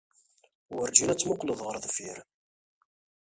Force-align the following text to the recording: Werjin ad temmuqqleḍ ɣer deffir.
Werjin 0.75 1.11
ad 1.11 1.17
temmuqqleḍ 1.19 1.59
ɣer 1.63 1.75
deffir. 1.83 2.17